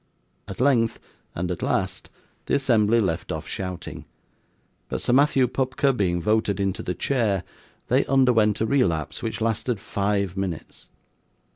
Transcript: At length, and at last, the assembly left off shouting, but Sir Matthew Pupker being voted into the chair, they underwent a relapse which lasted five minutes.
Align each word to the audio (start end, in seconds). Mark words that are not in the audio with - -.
At 0.47 0.59
length, 0.59 0.99
and 1.35 1.51
at 1.51 1.61
last, 1.61 2.09
the 2.47 2.55
assembly 2.55 2.99
left 2.99 3.31
off 3.31 3.47
shouting, 3.47 4.05
but 4.89 4.99
Sir 4.99 5.13
Matthew 5.13 5.47
Pupker 5.47 5.95
being 5.95 6.19
voted 6.19 6.59
into 6.59 6.81
the 6.81 6.95
chair, 6.95 7.43
they 7.87 8.03
underwent 8.07 8.61
a 8.61 8.65
relapse 8.65 9.21
which 9.21 9.41
lasted 9.41 9.79
five 9.79 10.35
minutes. 10.35 10.89